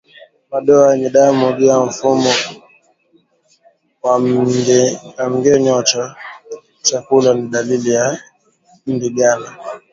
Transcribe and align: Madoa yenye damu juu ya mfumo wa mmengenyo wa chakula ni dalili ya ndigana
Madoa 0.51 0.89
yenye 0.93 1.09
damu 1.09 1.53
juu 1.53 1.65
ya 1.65 1.79
mfumo 1.79 2.31
wa 4.03 4.19
mmengenyo 4.19 5.73
wa 5.73 5.83
chakula 6.81 7.33
ni 7.33 7.47
dalili 7.49 7.89
ya 7.89 8.17
ndigana 8.87 9.57